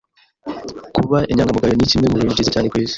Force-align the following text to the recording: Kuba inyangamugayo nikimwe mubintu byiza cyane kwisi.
Kuba 0.95 1.17
inyangamugayo 1.31 1.75
nikimwe 1.75 2.05
mubintu 2.07 2.33
byiza 2.35 2.53
cyane 2.55 2.67
kwisi. 2.71 2.89